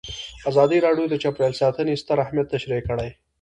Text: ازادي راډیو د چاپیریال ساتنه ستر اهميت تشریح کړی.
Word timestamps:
ازادي 0.49 0.77
راډیو 0.85 1.05
د 1.09 1.15
چاپیریال 1.23 1.53
ساتنه 1.61 1.93
ستر 2.01 2.17
اهميت 2.23 2.47
تشریح 2.53 2.81
کړی. 2.89 3.09